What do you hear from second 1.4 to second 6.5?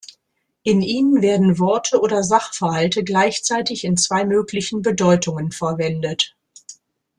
Worte oder Sachverhalte gleichzeitig in zwei möglichen Bedeutungen verwendet.